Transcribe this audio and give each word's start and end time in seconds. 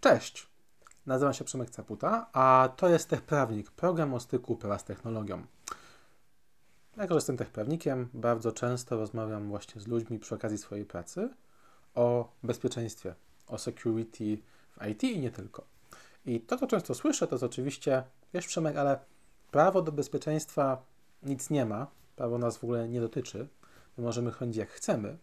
Cześć, 0.00 0.46
nazywam 1.06 1.34
się 1.34 1.44
Przemek 1.44 1.70
Caputa, 1.70 2.26
a 2.32 2.68
to 2.76 2.88
jest 2.88 3.08
Techprawnik, 3.08 3.70
program 3.70 4.14
o 4.14 4.20
styku 4.20 4.56
prawa 4.56 4.78
z 4.78 4.84
technologią. 4.84 5.46
Jako, 6.96 7.08
że 7.08 7.14
jestem 7.14 7.36
techprawnikiem, 7.36 8.08
bardzo 8.14 8.52
często 8.52 8.96
rozmawiam 8.96 9.48
właśnie 9.48 9.80
z 9.80 9.86
ludźmi 9.86 10.18
przy 10.18 10.34
okazji 10.34 10.58
swojej 10.58 10.84
pracy 10.84 11.28
o 11.94 12.32
bezpieczeństwie, 12.42 13.14
o 13.46 13.58
security 13.58 14.38
w 14.70 14.86
IT 14.86 15.04
i 15.04 15.20
nie 15.20 15.30
tylko. 15.30 15.64
I 16.26 16.40
to, 16.40 16.58
co 16.58 16.66
często 16.66 16.94
słyszę, 16.94 17.26
to 17.26 17.34
jest 17.34 17.44
oczywiście, 17.44 18.02
wiesz 18.34 18.46
Przemek, 18.46 18.76
ale 18.76 18.98
prawo 19.50 19.82
do 19.82 19.92
bezpieczeństwa 19.92 20.82
nic 21.22 21.50
nie 21.50 21.66
ma, 21.66 21.86
prawo 22.16 22.38
nas 22.38 22.56
w 22.56 22.64
ogóle 22.64 22.88
nie 22.88 23.00
dotyczy, 23.00 23.48
my 23.98 24.04
możemy 24.04 24.32
chodzić 24.32 24.56
jak 24.56 24.70
chcemy. 24.70 25.18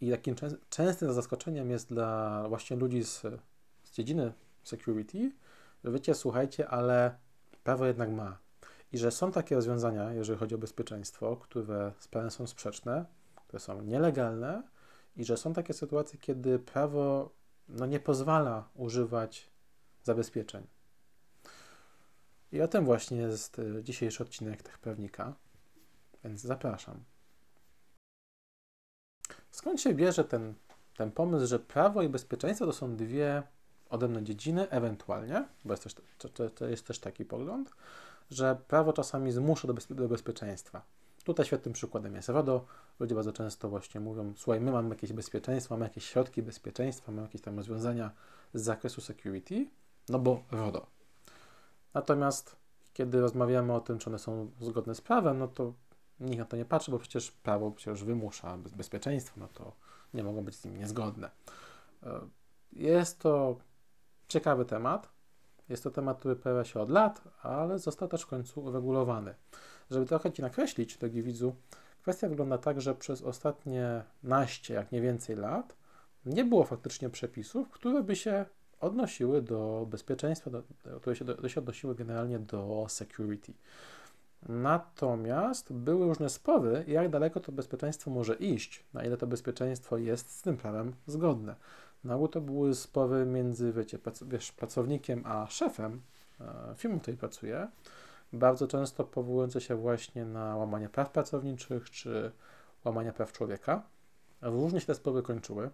I 0.00 0.10
takim 0.10 0.34
częstym 0.68 1.12
zaskoczeniem 1.12 1.70
jest 1.70 1.88
dla 1.88 2.44
właśnie 2.48 2.76
ludzi 2.76 3.04
z 3.04 3.22
dziedziny 3.94 4.32
security, 4.62 5.32
że 5.84 5.92
wiecie, 5.92 6.14
słuchajcie, 6.14 6.68
ale 6.68 7.16
prawo 7.64 7.86
jednak 7.86 8.10
ma. 8.10 8.38
I 8.92 8.98
że 8.98 9.10
są 9.10 9.32
takie 9.32 9.54
rozwiązania, 9.54 10.12
jeżeli 10.12 10.38
chodzi 10.38 10.54
o 10.54 10.58
bezpieczeństwo, 10.58 11.36
które 11.36 11.92
z 11.98 12.08
prawem 12.08 12.30
są 12.30 12.46
sprzeczne, 12.46 13.04
które 13.48 13.60
są 13.60 13.82
nielegalne 13.82 14.62
i 15.16 15.24
że 15.24 15.36
są 15.36 15.52
takie 15.52 15.74
sytuacje, 15.74 16.18
kiedy 16.18 16.58
prawo 16.58 17.30
no, 17.68 17.86
nie 17.86 18.00
pozwala 18.00 18.68
używać 18.74 19.50
zabezpieczeń. 20.02 20.66
I 22.52 22.60
o 22.60 22.68
tym 22.68 22.84
właśnie 22.84 23.16
jest 23.16 23.58
y, 23.58 23.82
dzisiejszy 23.82 24.22
odcinek 24.22 24.62
Techprawnika, 24.62 25.34
więc 26.24 26.40
zapraszam. 26.40 27.04
Skąd 29.50 29.80
się 29.80 29.94
bierze 29.94 30.24
ten, 30.24 30.54
ten 30.96 31.12
pomysł, 31.12 31.46
że 31.46 31.58
prawo 31.58 32.02
i 32.02 32.08
bezpieczeństwo 32.08 32.66
to 32.66 32.72
są 32.72 32.96
dwie 32.96 33.42
odrębne 33.90 34.22
dziedziny, 34.22 34.70
ewentualnie, 34.70 35.48
bo 35.64 35.72
jest 35.72 35.82
też, 35.82 35.94
to, 36.18 36.50
to 36.50 36.66
jest 36.68 36.86
też 36.86 36.98
taki 36.98 37.24
pogląd, 37.24 37.70
że 38.30 38.56
prawo 38.68 38.92
czasami 38.92 39.32
zmusza 39.32 39.68
do, 39.68 39.74
bezpie 39.74 39.94
do 39.94 40.08
bezpieczeństwa. 40.08 40.82
Tutaj 41.24 41.46
świetnym 41.46 41.72
przykładem 41.72 42.14
jest 42.14 42.28
RODO. 42.28 42.66
Ludzie 43.00 43.14
bardzo 43.14 43.32
często 43.32 43.68
właśnie 43.68 44.00
mówią, 44.00 44.32
słuchaj, 44.36 44.60
my 44.60 44.72
mamy 44.72 44.88
jakieś 44.88 45.12
bezpieczeństwo, 45.12 45.74
mamy 45.74 45.84
jakieś 45.84 46.04
środki 46.04 46.42
bezpieczeństwa, 46.42 47.12
mamy 47.12 47.22
jakieś 47.22 47.40
tam 47.40 47.56
rozwiązania 47.56 48.10
z 48.54 48.62
zakresu 48.62 49.00
security, 49.00 49.66
no 50.08 50.18
bo 50.18 50.42
RODO. 50.50 50.86
Natomiast 51.94 52.56
kiedy 52.92 53.20
rozmawiamy 53.20 53.72
o 53.72 53.80
tym, 53.80 53.98
czy 53.98 54.10
one 54.10 54.18
są 54.18 54.50
zgodne 54.60 54.94
z 54.94 55.00
prawem, 55.00 55.38
no 55.38 55.48
to 55.48 55.72
nikt 56.20 56.38
na 56.38 56.44
to 56.44 56.56
nie 56.56 56.64
patrzy, 56.64 56.90
bo 56.90 56.98
przecież 56.98 57.30
prawo 57.30 57.70
przecież 57.70 58.04
wymusza 58.04 58.58
bezpieczeństwo, 58.76 59.40
no 59.40 59.48
to 59.48 59.72
nie 60.14 60.24
mogą 60.24 60.44
być 60.44 60.56
z 60.56 60.64
nim 60.64 60.76
niezgodne. 60.76 61.30
E, 62.02 62.20
jest 62.72 63.18
to 63.18 63.56
ciekawy 64.28 64.64
temat. 64.64 65.08
Jest 65.68 65.82
to 65.82 65.90
temat, 65.90 66.18
który 66.18 66.36
pojawia 66.36 66.64
się 66.64 66.80
od 66.80 66.90
lat, 66.90 67.22
ale 67.42 67.78
został 67.78 68.08
też 68.08 68.22
w 68.22 68.26
końcu 68.26 68.60
uregulowany. 68.60 69.34
Żeby 69.90 70.06
trochę 70.06 70.32
Ci 70.32 70.42
nakreślić, 70.42 70.98
drogi 70.98 71.22
widzu, 71.22 71.54
kwestia 72.02 72.28
wygląda 72.28 72.58
tak, 72.58 72.80
że 72.80 72.94
przez 72.94 73.22
ostatnie 73.22 74.02
naście, 74.22 74.74
jak 74.74 74.92
nie 74.92 75.00
więcej 75.00 75.36
lat, 75.36 75.76
nie 76.26 76.44
było 76.44 76.64
faktycznie 76.64 77.10
przepisów, 77.10 77.70
które 77.70 78.02
by 78.02 78.16
się 78.16 78.44
odnosiły 78.80 79.42
do 79.42 79.86
bezpieczeństwa, 79.90 80.50
do, 80.50 80.62
które 81.00 81.16
się, 81.16 81.24
do, 81.24 81.48
się 81.48 81.60
odnosiły 81.60 81.94
generalnie 81.94 82.38
do 82.38 82.86
security. 82.88 83.52
Natomiast 84.48 85.72
były 85.72 86.06
różne 86.06 86.30
spory, 86.30 86.84
jak 86.88 87.08
daleko 87.08 87.40
to 87.40 87.52
bezpieczeństwo 87.52 88.10
może 88.10 88.34
iść, 88.34 88.84
na 88.94 89.04
ile 89.04 89.16
to 89.16 89.26
bezpieczeństwo 89.26 89.98
jest 89.98 90.30
z 90.30 90.42
tym 90.42 90.56
prawem 90.56 90.92
zgodne. 91.06 91.54
Na 92.04 92.14
ogół 92.14 92.28
to 92.28 92.40
były 92.40 92.74
spory 92.74 93.26
między, 93.26 93.72
wiecie, 93.72 93.98
pracownikiem 94.56 95.22
a 95.26 95.46
szefem 95.46 96.00
e, 96.40 96.74
firmy, 96.76 96.98
w 96.98 97.02
której 97.02 97.18
pracuje, 97.18 97.68
bardzo 98.32 98.68
często 98.68 99.04
powołujące 99.04 99.60
się 99.60 99.76
właśnie 99.76 100.24
na 100.24 100.56
łamanie 100.56 100.88
praw 100.88 101.10
pracowniczych 101.10 101.90
czy 101.90 102.32
łamanie 102.84 103.12
praw 103.12 103.32
człowieka. 103.32 103.82
Różnie 104.42 104.80
się 104.80 104.86
te 104.86 104.94
spory 104.94 105.22
kończyły. 105.22 105.70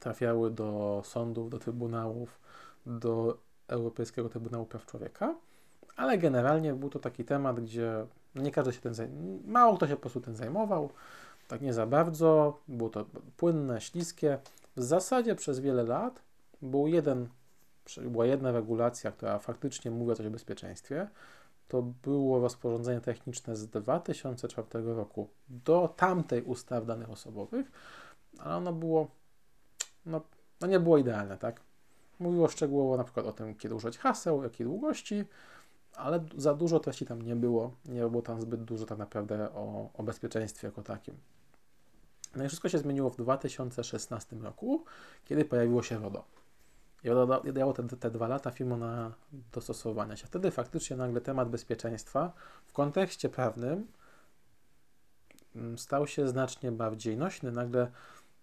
Trafiały 0.00 0.50
do 0.50 1.02
sądów, 1.04 1.50
do 1.50 1.58
trybunałów, 1.58 2.40
do 2.86 3.38
Europejskiego 3.68 4.28
Trybunału 4.28 4.66
Praw 4.66 4.86
Człowieka, 4.86 5.34
ale 5.96 6.18
generalnie 6.18 6.74
był 6.74 6.90
to 6.90 6.98
taki 6.98 7.24
temat, 7.24 7.60
gdzie 7.60 8.06
nie 8.34 8.50
każdy 8.50 8.72
się 8.72 8.94
zajmował, 8.94 9.38
mało 9.46 9.76
kto 9.76 9.88
się 9.88 9.94
po 9.94 10.00
prostu 10.00 10.20
tym 10.20 10.36
zajmował, 10.36 10.90
tak 11.48 11.60
nie 11.60 11.74
za 11.74 11.86
bardzo, 11.86 12.60
było 12.68 12.90
to 12.90 13.06
płynne, 13.36 13.80
śliskie, 13.80 14.38
w 14.76 14.82
zasadzie 14.82 15.34
przez 15.34 15.60
wiele 15.60 15.82
lat 15.82 16.22
był 16.62 16.86
jeden, 16.86 17.28
była 18.02 18.26
jedna 18.26 18.52
regulacja, 18.52 19.12
która 19.12 19.38
faktycznie 19.38 19.90
mówiła 19.90 20.14
coś 20.14 20.26
o 20.26 20.30
bezpieczeństwie. 20.30 21.08
To 21.68 21.82
było 21.82 22.40
rozporządzenie 22.40 23.00
techniczne 23.00 23.56
z 23.56 23.66
2004 23.66 24.82
roku 24.94 25.28
do 25.48 25.94
tamtej 25.96 26.42
ustawy 26.42 26.86
danych 26.86 27.10
osobowych, 27.10 27.72
ale 28.38 28.56
ono 28.56 28.72
było, 28.72 29.10
no, 30.06 30.20
no 30.60 30.66
nie 30.66 30.80
było 30.80 30.98
idealne, 30.98 31.38
tak? 31.38 31.60
Mówiło 32.18 32.48
szczegółowo 32.48 32.96
na 32.96 33.04
przykład 33.04 33.26
o 33.26 33.32
tym, 33.32 33.54
kiedy 33.54 33.74
użyć 33.74 33.98
haseł, 33.98 34.42
jakiej 34.42 34.66
długości, 34.66 35.24
ale 35.96 36.24
za 36.36 36.54
dużo 36.54 36.80
treści 36.80 37.06
tam 37.06 37.22
nie 37.22 37.36
było. 37.36 37.74
Nie 37.84 38.00
było 38.00 38.22
tam 38.22 38.40
zbyt 38.40 38.64
dużo 38.64 38.86
tak 38.86 38.98
naprawdę 38.98 39.50
o, 39.54 39.90
o 39.94 40.02
bezpieczeństwie 40.02 40.66
jako 40.66 40.82
takim. 40.82 41.14
No 42.36 42.44
i 42.44 42.48
wszystko 42.48 42.68
się 42.68 42.78
zmieniło 42.78 43.10
w 43.10 43.16
2016 43.16 44.36
roku, 44.36 44.84
kiedy 45.24 45.44
pojawiło 45.44 45.82
się 45.82 45.98
RODO. 45.98 46.24
I 47.04 47.08
RODO 47.08 47.52
dało 47.52 47.72
te, 47.72 47.88
te 47.88 48.10
dwa 48.10 48.28
lata 48.28 48.50
filmu 48.50 48.76
na 48.76 49.12
dostosowania 49.52 50.16
się. 50.16 50.26
Wtedy 50.26 50.50
faktycznie 50.50 50.96
nagle 50.96 51.20
temat 51.20 51.50
bezpieczeństwa 51.50 52.32
w 52.66 52.72
kontekście 52.72 53.28
prawnym 53.28 53.86
mm, 55.56 55.78
stał 55.78 56.06
się 56.06 56.28
znacznie 56.28 56.72
bardziej 56.72 57.16
nośny. 57.16 57.52
Nagle, 57.52 57.90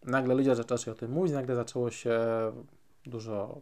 nagle 0.04 0.36
ludzie 0.36 0.56
zaczęli 0.56 0.90
o 0.92 0.96
tym 0.96 1.12
mówić, 1.12 1.34
nagle 1.34 1.56
zaczęło 1.56 1.92
się 1.92 2.20
dużo 3.06 3.62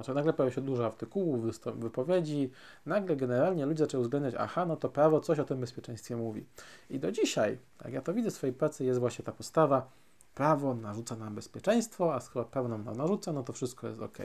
że 0.00 0.14
nagle 0.14 0.32
pojawia 0.32 0.54
się 0.54 0.60
dużo 0.60 0.86
artykułów, 0.86 1.60
wypowiedzi, 1.74 2.50
nagle 2.86 3.16
generalnie 3.16 3.66
ludzie 3.66 3.84
zaczęli 3.84 4.00
uwzględniać, 4.00 4.34
aha, 4.38 4.66
no 4.66 4.76
to 4.76 4.88
prawo 4.88 5.20
coś 5.20 5.38
o 5.38 5.44
tym 5.44 5.60
bezpieczeństwie 5.60 6.16
mówi. 6.16 6.46
I 6.90 6.98
do 6.98 7.12
dzisiaj, 7.12 7.58
tak 7.78 7.92
ja 7.92 8.02
to 8.02 8.14
widzę 8.14 8.30
w 8.30 8.34
swojej 8.34 8.54
pracy, 8.54 8.84
jest 8.84 9.00
właśnie 9.00 9.24
ta 9.24 9.32
postawa, 9.32 9.90
prawo 10.34 10.74
narzuca 10.74 11.16
nam 11.16 11.34
bezpieczeństwo, 11.34 12.14
a 12.14 12.20
skoro 12.20 12.44
prawo 12.44 12.68
nam 12.68 12.84
narzuca, 12.96 13.32
no 13.32 13.42
to 13.42 13.52
wszystko 13.52 13.88
jest 13.88 14.00
ok. 14.00 14.18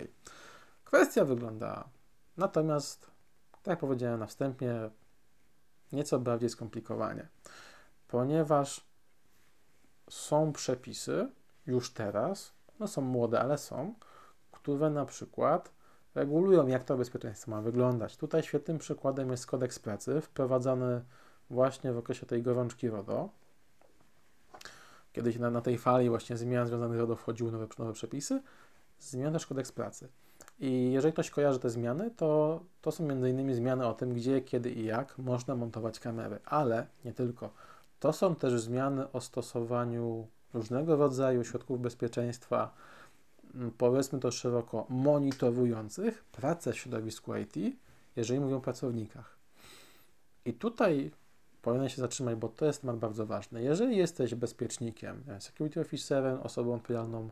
Kwestia 0.86 1.26
wygląda 1.26 1.90
natomiast, 2.38 3.12
tak 3.52 3.68
jak 3.68 3.80
powiedziałem 3.80 4.20
na 4.20 4.26
wstępie, 4.26 4.90
nieco 5.92 6.20
bardziej 6.20 6.50
skomplikowanie, 6.50 7.28
ponieważ 8.08 8.88
są 10.10 10.54
przepisy 10.54 11.30
już 11.68 11.94
teraz, 11.94 12.54
no 12.80 12.88
są 12.88 13.02
młode, 13.02 13.40
ale 13.40 13.58
są, 13.58 13.94
które 14.68 14.90
na 14.90 15.06
przykład 15.06 15.72
regulują, 16.16 16.68
jak 16.68 16.84
to 16.84 16.98
bezpieczeństwo 16.98 17.52
ma 17.52 17.62
wyglądać. 17.62 18.18
Tutaj 18.18 18.44
świetnym 18.44 18.78
przykładem 18.78 19.32
jest 19.32 19.48
kodeks 19.48 19.80
pracy, 19.80 20.22
wprowadzany 20.22 21.02
właśnie 21.50 21.94
w 21.94 21.98
okresie 21.98 22.26
tej 22.26 22.44
gorączki 22.44 22.90
RODO. 22.90 23.30
Kiedyś 25.14 25.40
na, 25.40 25.50
na 25.52 25.62
tej 25.62 25.78
fali 25.78 26.10
właśnie 26.10 26.38
zmian 26.38 26.68
związanych 26.68 26.98
z 26.98 27.00
RODO 27.00 27.16
wchodziły 27.16 27.52
nowe, 27.52 27.68
nowe 27.80 27.94
przepisy, 27.94 28.42
zmian 29.00 29.34
też 29.34 29.46
kodeks 29.48 29.72
pracy. 29.72 30.08
I 30.60 30.92
jeżeli 30.92 31.14
ktoś 31.14 31.30
kojarzy 31.30 31.60
te 31.60 31.70
zmiany, 31.70 32.12
to, 32.12 32.60
to 32.82 32.92
są 32.92 33.04
m.in. 33.10 33.56
zmiany 33.56 33.88
o 33.88 33.94
tym, 33.94 34.14
gdzie, 34.14 34.42
kiedy 34.42 34.72
i 34.72 34.86
jak 34.86 35.18
można 35.18 35.56
montować 35.56 36.00
kamery, 36.00 36.40
ale 36.46 36.88
nie 37.06 37.14
tylko. 37.14 37.50
To 38.00 38.14
są 38.14 38.36
też 38.36 38.62
zmiany 38.62 39.12
o 39.12 39.22
stosowaniu 39.22 40.28
różnego 40.54 40.96
rodzaju 40.96 41.44
środków 41.44 41.82
bezpieczeństwa, 41.82 42.74
powiedzmy 43.78 44.20
to 44.20 44.32
szeroko, 44.32 44.86
monitorujących 44.90 46.24
pracę 46.24 46.74
w 46.74 46.78
środowisku 46.78 47.36
IT, 47.36 47.56
jeżeli 48.16 48.40
mówią 48.40 48.58
o 48.58 48.62
pracownikach. 48.62 49.38
I 50.46 50.54
tutaj 50.54 51.12
powinien 51.62 51.90
się 51.90 52.02
zatrzymać, 52.02 52.36
bo 52.36 52.50
to 52.50 52.66
jest 52.66 52.82
temat 52.82 52.98
bardzo 52.98 53.26
ważny. 53.26 53.64
Jeżeli 53.64 53.98
jesteś 53.98 54.36
bezpiecznikiem, 54.36 55.24
security 55.40 55.82
officerem, 55.82 56.42
osobą 56.42 56.74
odpowiedzialną, 56.74 57.30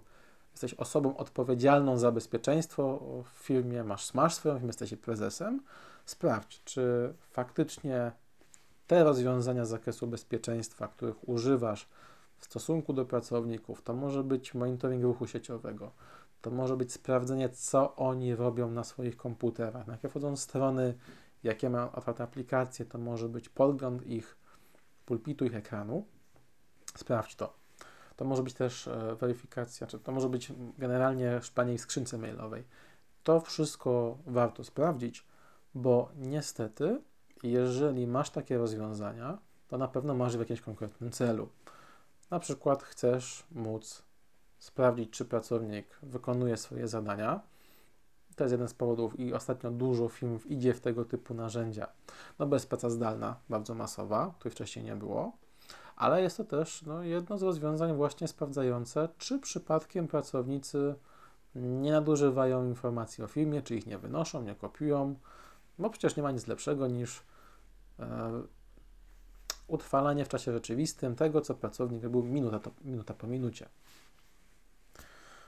jesteś 0.52 0.74
osobą 0.74 1.18
odpowiedzialną 1.18 1.98
za 1.98 2.12
bezpieczeństwo 2.12 3.00
w 3.24 3.44
firmie, 3.44 3.84
masz, 3.84 4.14
masz 4.14 4.36
swoją 4.36 4.56
firmę, 4.56 4.68
jesteś 4.68 4.96
prezesem, 4.96 5.62
sprawdź, 6.06 6.62
czy 6.64 7.14
faktycznie 7.32 8.12
te 8.88 9.04
rozwiązania 9.04 9.66
z 9.66 9.70
zakresu 9.70 10.08
bezpieczeństwa, 10.08 10.88
których 10.88 11.30
używasz 11.30 11.88
w 12.46 12.48
stosunku 12.48 12.94
do 12.94 13.06
pracowników, 13.06 13.82
to 13.82 13.94
może 13.94 14.24
być 14.24 14.54
monitoring 14.54 15.04
ruchu 15.04 15.28
sieciowego, 15.28 15.92
to 16.42 16.52
może 16.52 16.78
być 16.78 16.94
sprawdzenie, 16.94 17.50
co 17.50 17.96
oni 17.96 18.36
robią 18.36 18.72
na 18.72 18.84
swoich 18.84 19.18
komputerach, 19.18 19.88
na 19.88 19.94
jakie 19.94 20.10
wchodzą 20.10 20.36
strony, 20.36 20.94
jakie 21.44 21.70
mają 21.70 21.92
otwarte 21.92 22.24
aplikacje, 22.24 22.86
to 22.86 22.98
może 22.98 23.30
być 23.30 23.50
podgląd 23.50 24.08
ich 24.08 24.38
pulpitu, 25.06 25.46
ich 25.46 25.56
ekranu. 25.56 26.06
Sprawdź 26.98 27.36
to. 27.36 27.54
to 28.16 28.26
może 28.26 28.44
być 28.44 28.54
też 28.54 28.88
e, 28.88 29.16
weryfikacja, 29.16 29.88
czy 29.88 30.00
to 30.00 30.12
może 30.12 30.30
być 30.30 30.54
generalnie 30.78 31.42
szpanie 31.42 31.78
w 31.78 31.82
skrzynce 31.82 32.18
mailowej. 32.18 32.64
To 33.24 33.40
wszystko 33.40 34.18
warto 34.26 34.64
sprawdzić, 34.64 35.28
bo 35.76 36.10
niestety, 36.16 37.02
jeżeli 37.44 38.08
masz 38.08 38.30
takie 38.30 38.58
rozwiązania, 38.58 39.38
to 39.68 39.78
na 39.78 39.88
pewno 39.88 40.16
masz 40.16 40.38
w 40.38 40.40
jakimś 40.40 40.62
konkretnym 40.62 41.12
celu. 41.12 41.50
Na 42.32 42.40
przykład 42.40 42.84
chcesz 42.84 43.46
móc 43.52 44.04
sprawdzić, 44.58 45.10
czy 45.10 45.26
pracownik 45.26 46.00
wykonuje 46.04 46.58
swoje 46.58 46.88
zadania. 46.88 47.40
To 48.36 48.44
jest 48.44 48.52
jeden 48.52 48.68
z 48.68 48.74
powodów 48.74 49.20
i 49.20 49.34
ostatnio 49.34 49.72
dużo 49.72 50.10
filmów 50.10 50.52
idzie 50.52 50.74
w 50.74 50.82
tego 50.82 51.06
typu 51.06 51.34
narzędzia. 51.34 51.88
No 52.40 52.48
bez 52.48 52.66
praca 52.66 52.90
zdalna, 52.90 53.36
bardzo 53.50 53.76
masowa, 53.76 54.34
której 54.40 54.52
wcześniej 54.52 54.86
nie 54.86 54.96
było, 54.96 55.38
ale 55.96 56.22
jest 56.22 56.38
to 56.38 56.44
też 56.44 56.82
no, 56.82 57.04
jedno 57.04 57.38
z 57.38 57.44
rozwiązań 57.44 57.96
właśnie 57.96 58.28
sprawdzające, 58.28 59.10
czy 59.18 59.40
przypadkiem 59.40 60.08
pracownicy 60.08 60.96
nie 61.56 61.92
nadużywają 61.92 62.66
informacji 62.66 63.24
o 63.24 63.28
filmie, 63.28 63.62
czy 63.62 63.76
ich 63.76 63.88
nie 63.88 63.98
wynoszą, 63.98 64.42
nie 64.42 64.56
kopiują, 64.56 65.16
bo 65.80 65.90
przecież 65.90 66.16
nie 66.16 66.24
ma 66.24 66.32
nic 66.32 66.48
lepszego 66.48 66.88
niż 66.88 67.24
e, 68.00 68.32
utrwalanie 69.68 70.26
w 70.26 70.30
czasie 70.30 70.52
rzeczywistym 70.52 71.16
tego, 71.16 71.42
co 71.42 71.56
pracownik 71.56 72.04
robił 72.04 72.24
minuta, 72.24 72.60
to, 72.60 72.72
minuta 72.84 73.14
po 73.14 73.28
minucie. 73.28 73.70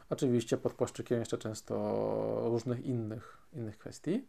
Oczywiście 0.09 0.57
pod 0.57 0.73
płaszczykiem 0.73 1.19
jeszcze 1.19 1.37
często 1.37 1.75
różnych 2.49 2.85
innych, 2.85 3.37
innych 3.53 3.77
kwestii. 3.77 4.25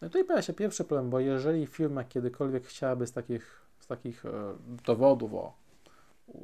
No 0.00 0.06
i 0.06 0.10
tutaj 0.10 0.24
pojawia 0.24 0.42
się 0.42 0.52
pierwszy 0.52 0.84
problem, 0.84 1.10
bo 1.10 1.20
jeżeli 1.20 1.66
firma 1.66 2.04
kiedykolwiek 2.04 2.66
chciałaby 2.66 3.06
z 3.06 3.12
takich, 3.12 3.60
z 3.80 3.86
takich 3.86 4.26
e, 4.26 4.30
dowodów 4.86 5.34
o, 5.34 5.54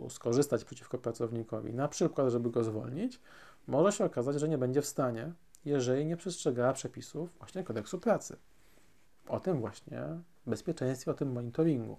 skorzystać 0.08 0.64
przeciwko 0.64 0.98
pracownikowi, 0.98 1.74
na 1.74 1.88
przykład, 1.88 2.28
żeby 2.28 2.50
go 2.50 2.64
zwolnić, 2.64 3.20
może 3.66 3.92
się 3.92 4.04
okazać, 4.04 4.40
że 4.40 4.48
nie 4.48 4.58
będzie 4.58 4.82
w 4.82 4.86
stanie, 4.86 5.32
jeżeli 5.64 6.06
nie 6.06 6.16
przestrzegała 6.16 6.72
przepisów 6.72 7.30
właśnie 7.38 7.64
kodeksu 7.64 7.98
pracy. 7.98 8.36
O 9.28 9.40
tym 9.40 9.60
właśnie 9.60 10.02
bezpieczeństwie, 10.46 11.10
o 11.10 11.14
tym 11.14 11.32
monitoringu. 11.32 11.98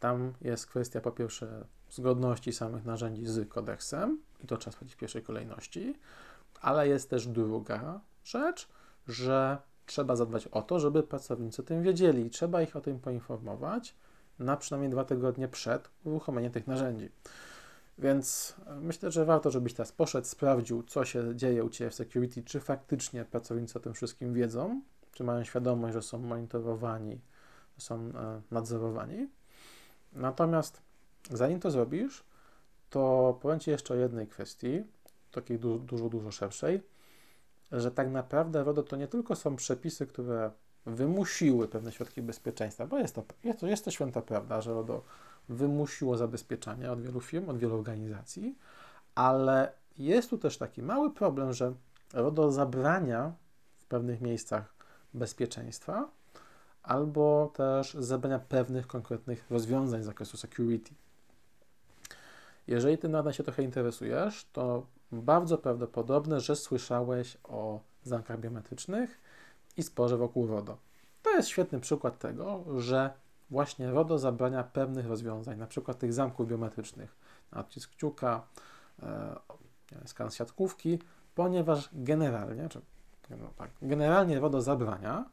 Tam 0.00 0.32
jest 0.40 0.66
kwestia 0.66 1.00
po 1.00 1.12
pierwsze 1.12 1.64
zgodności 1.90 2.52
samych 2.52 2.84
narzędzi 2.84 3.26
z 3.26 3.48
kodeksem, 3.48 4.18
i 4.44 4.46
to 4.46 4.56
trzeba 4.56 4.72
sprawdzić 4.72 4.94
w 4.94 4.98
pierwszej 4.98 5.22
kolejności, 5.22 5.94
ale 6.60 6.88
jest 6.88 7.10
też 7.10 7.26
druga 7.26 8.00
rzecz, 8.24 8.68
że 9.08 9.58
trzeba 9.86 10.16
zadbać 10.16 10.46
o 10.46 10.62
to, 10.62 10.80
żeby 10.80 11.02
pracownicy 11.02 11.62
o 11.62 11.64
tym 11.64 11.82
wiedzieli. 11.82 12.30
Trzeba 12.30 12.62
ich 12.62 12.76
o 12.76 12.80
tym 12.80 13.00
poinformować 13.00 13.94
na 14.38 14.56
przynajmniej 14.56 14.90
dwa 14.90 15.04
tygodnie 15.04 15.48
przed 15.48 15.90
uruchomieniem 16.04 16.52
tych 16.52 16.66
narzędzi. 16.66 17.10
Więc 17.98 18.54
myślę, 18.80 19.10
że 19.10 19.24
warto, 19.24 19.50
żebyś 19.50 19.74
teraz 19.74 19.92
poszedł, 19.92 20.26
sprawdził, 20.26 20.82
co 20.82 21.04
się 21.04 21.36
dzieje 21.36 21.64
u 21.64 21.70
Ciebie 21.70 21.90
w 21.90 21.94
security, 21.94 22.42
czy 22.42 22.60
faktycznie 22.60 23.24
pracownicy 23.24 23.78
o 23.78 23.80
tym 23.80 23.94
wszystkim 23.94 24.34
wiedzą, 24.34 24.82
czy 25.12 25.24
mają 25.24 25.44
świadomość, 25.44 25.94
że 25.94 26.02
są 26.02 26.18
monitorowani, 26.18 27.20
że 27.78 27.84
są 27.84 27.96
e, 27.96 28.40
nadzorowani. 28.50 29.28
Natomiast 30.12 30.82
zanim 31.30 31.60
to 31.60 31.70
zrobisz, 31.70 32.24
to 32.90 33.38
powiem 33.42 33.60
Ci 33.60 33.70
jeszcze 33.70 33.94
o 33.94 33.96
jednej 33.96 34.26
kwestii, 34.26 34.82
takiej 35.30 35.58
du 35.58 35.78
dużo, 35.78 36.08
dużo 36.08 36.30
szerszej, 36.30 36.82
że 37.72 37.90
tak 37.90 38.10
naprawdę 38.10 38.64
RODO 38.64 38.82
to 38.82 38.96
nie 38.96 39.08
tylko 39.08 39.36
są 39.36 39.56
przepisy, 39.56 40.06
które 40.06 40.50
wymusiły 40.86 41.68
pewne 41.68 41.92
środki 41.92 42.22
bezpieczeństwa, 42.22 42.86
bo 42.86 42.98
jest 42.98 43.14
to, 43.14 43.24
jest 43.44 43.60
to, 43.60 43.66
jest 43.66 43.84
to 43.84 43.90
święta 43.90 44.22
prawda, 44.22 44.60
że 44.60 44.74
RODO 44.74 45.02
wymusiło 45.48 46.16
zabezpieczanie 46.16 46.92
od 46.92 47.02
wielu 47.02 47.20
firm, 47.20 47.48
od 47.48 47.58
wielu 47.58 47.74
organizacji, 47.74 48.58
ale 49.14 49.72
jest 49.98 50.30
tu 50.30 50.38
też 50.38 50.58
taki 50.58 50.82
mały 50.82 51.10
problem, 51.10 51.52
że 51.52 51.74
RODO 52.12 52.52
zabrania 52.52 53.32
w 53.80 53.86
pewnych 53.86 54.20
miejscach 54.20 54.74
bezpieczeństwa, 55.14 56.08
albo 56.82 57.52
też 57.54 57.94
zabrania 57.94 58.38
pewnych 58.38 58.86
konkretnych 58.86 59.50
rozwiązań 59.50 60.02
z 60.02 60.06
zakresu 60.06 60.36
security. 60.36 60.94
Jeżeli 62.66 62.98
ty 62.98 63.08
nadal 63.08 63.32
się 63.32 63.42
trochę 63.42 63.62
interesujesz, 63.62 64.46
to 64.52 64.86
bardzo 65.12 65.58
prawdopodobne, 65.58 66.40
że 66.40 66.56
słyszałeś 66.56 67.36
o 67.44 67.80
zamkach 68.02 68.40
biometrycznych 68.40 69.20
i 69.76 69.82
sporze 69.82 70.16
wokół 70.16 70.46
RODO. 70.46 70.76
To 71.22 71.30
jest 71.30 71.48
świetny 71.48 71.80
przykład 71.80 72.18
tego, 72.18 72.64
że 72.78 73.10
właśnie 73.50 73.90
RODO 73.90 74.18
zabrania 74.18 74.64
pewnych 74.64 75.06
rozwiązań, 75.06 75.58
na 75.58 75.66
przykład 75.66 75.98
tych 75.98 76.12
zamków 76.12 76.48
biometrycznych, 76.48 77.16
nacisk 77.52 77.90
kciuka, 77.90 78.42
e, 79.02 79.40
skan 80.04 80.30
siatkówki, 80.30 80.98
ponieważ 81.34 81.88
generalnie, 81.92 82.68
czy, 82.68 82.80
no 83.30 83.50
tak, 83.56 83.70
generalnie 83.82 84.40
RODO 84.40 84.62
zabrania 84.62 85.24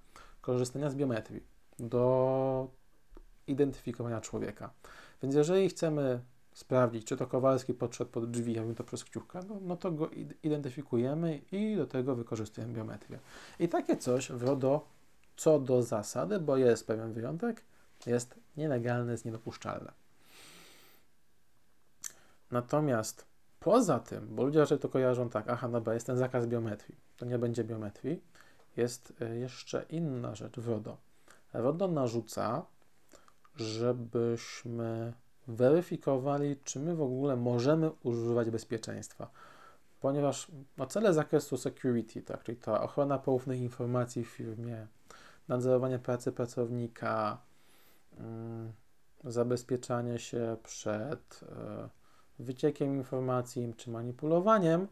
korzystania 0.48 0.90
z 0.90 0.96
biometrii 0.96 1.44
do 1.80 2.68
identyfikowania 3.48 4.22
człowieka. 4.22 4.74
Więc 5.24 5.36
jeżeli 5.36 5.70
chcemy 5.70 6.20
sprawdzić, 6.54 7.06
czy 7.06 7.18
to 7.18 7.28
Kowalski 7.28 7.74
podszedł 7.74 8.12
pod 8.12 8.32
drzwi, 8.32 8.54
ja 8.54 8.64
bym 8.64 8.76
to 8.76 8.84
przez 8.84 9.04
kciuka, 9.04 9.40
no, 9.50 9.60
no 9.62 9.76
to 9.76 9.92
go 9.92 10.10
identyfikujemy 10.44 11.38
i 11.52 11.76
do 11.76 11.88
tego 11.88 12.16
wykorzystujemy 12.16 12.74
biometrię. 12.74 13.20
I 13.60 13.70
takie 13.70 13.98
coś 13.98 14.32
w 14.32 14.44
RODO 14.44 14.88
co 15.38 15.60
do 15.60 15.84
zasady, 15.84 16.40
bo 16.40 16.58
jest 16.58 16.88
pewien 16.88 17.14
wyjątek, 17.14 17.64
jest 18.06 18.36
nielegalne, 18.58 19.12
jest 19.12 19.26
niedopuszczalne. 19.26 19.92
Natomiast 22.52 23.26
poza 23.60 24.00
tym, 24.00 24.28
bo 24.36 24.44
ludzie 24.44 24.60
raczej 24.60 24.80
to 24.80 24.90
kojarzą 24.90 25.30
tak, 25.30 25.50
aha, 25.50 25.70
dobra, 25.70 25.94
jest 25.94 26.08
ten 26.08 26.18
zakaz 26.18 26.48
biometrii, 26.48 26.98
to 27.18 27.26
nie 27.26 27.40
będzie 27.40 27.64
biometrii, 27.64 28.22
jest 28.78 29.14
e, 29.22 29.38
jeszcze 29.38 29.86
inna 29.90 30.36
rzecz 30.36 30.60
w 30.60 30.68
RODO. 30.68 30.98
RODO 31.54 31.88
narzuca, 31.88 32.66
żebyśmy 33.56 35.14
weryfikowali, 35.48 36.56
czy 36.64 36.80
my 36.80 36.96
w 36.96 37.02
ogóle 37.02 37.36
możemy 37.36 37.92
używać 38.04 38.50
bezpieczeństwa. 38.50 39.30
Ponieważ 40.00 40.48
no, 40.78 40.86
cele 40.86 41.14
zakresu 41.14 41.58
security, 41.58 42.22
tak, 42.22 42.44
czyli 42.44 42.58
ta 42.58 42.82
ochrona 42.82 43.20
poufnych 43.20 43.60
informacji 43.60 44.24
w 44.24 44.28
firmie, 44.28 44.88
nadzorowanie 45.48 46.00
pracy 46.00 46.32
pracownika, 46.32 47.38
mm, 48.18 48.74
zabezpieczanie 49.24 50.20
się 50.20 50.58
przed 50.64 51.40
e, 51.44 51.90
wyciekiem 52.40 52.96
informacji 52.96 53.74
czy 53.78 53.90
manipulowaniem, 53.90 54.88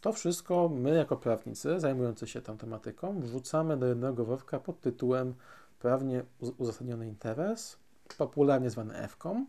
to 0.00 0.12
wszystko 0.12 0.68
my, 0.68 0.94
jako 0.94 1.16
prawnicy 1.16 1.80
zajmujący 1.80 2.26
się 2.26 2.42
tą 2.42 2.58
tematyką, 2.58 3.20
wrzucamy 3.20 3.76
do 3.76 3.86
jednego 3.86 4.24
worka 4.24 4.60
pod 4.60 4.80
tytułem 4.80 5.34
prawnie 5.78 6.22
uzasadniony 6.58 7.06
interes, 7.06 7.78
popularnie 8.18 8.70
zwany 8.70 8.94
EFCOM. 8.96 9.46